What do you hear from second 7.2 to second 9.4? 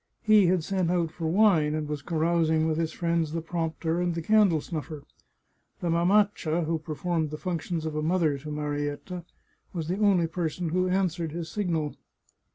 the functions of a mother to Marietta,